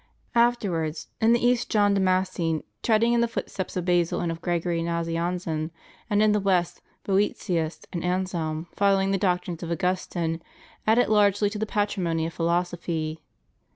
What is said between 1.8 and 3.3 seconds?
Dama scene treading in the